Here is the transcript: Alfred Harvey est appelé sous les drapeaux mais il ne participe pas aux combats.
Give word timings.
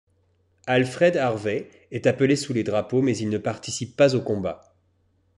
Alfred 0.65 1.15
Harvey 1.15 1.67
est 1.91 2.07
appelé 2.07 2.35
sous 2.35 2.53
les 2.53 2.63
drapeaux 2.63 3.03
mais 3.03 3.15
il 3.15 3.29
ne 3.29 3.37
participe 3.37 3.95
pas 3.95 4.15
aux 4.15 4.21
combats. 4.23 4.73